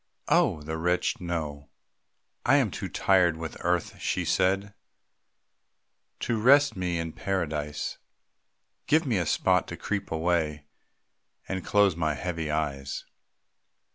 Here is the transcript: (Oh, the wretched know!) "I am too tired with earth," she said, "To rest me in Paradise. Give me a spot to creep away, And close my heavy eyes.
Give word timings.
(Oh, 0.29 0.63
the 0.63 0.79
wretched 0.79 1.21
know!) 1.21 1.69
"I 2.43 2.55
am 2.55 2.71
too 2.71 2.89
tired 2.89 3.37
with 3.37 3.55
earth," 3.63 3.99
she 4.01 4.25
said, 4.25 4.73
"To 6.21 6.41
rest 6.41 6.75
me 6.75 6.97
in 6.97 7.13
Paradise. 7.13 7.99
Give 8.87 9.05
me 9.05 9.19
a 9.19 9.27
spot 9.27 9.67
to 9.67 9.77
creep 9.77 10.09
away, 10.09 10.65
And 11.47 11.63
close 11.63 11.95
my 11.95 12.15
heavy 12.15 12.49
eyes. 12.49 13.05